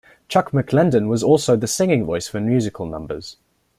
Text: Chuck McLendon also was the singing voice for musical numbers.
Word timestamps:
Chuck 0.29 0.49
McLendon 0.49 1.07
also 1.23 1.53
was 1.53 1.61
the 1.61 1.67
singing 1.67 2.05
voice 2.07 2.27
for 2.27 2.39
musical 2.41 2.87
numbers. 2.87 3.37